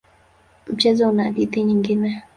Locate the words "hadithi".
1.23-1.63